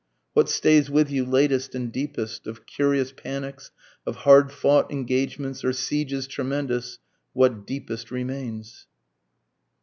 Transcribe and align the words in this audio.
What 0.33 0.49
stays 0.49 0.89
with 0.89 1.11
you 1.11 1.23
latest 1.23 1.75
and 1.75 1.91
deepest? 1.91 2.47
of 2.47 2.65
curious 2.65 3.11
panics, 3.11 3.69
Of 4.07 4.15
hard 4.25 4.51
fought 4.51 4.91
engagements 4.91 5.63
or 5.63 5.73
sieges 5.73 6.25
tremendous 6.25 6.97
what 7.33 7.67
deepest 7.67 8.09
remains? 8.09 8.87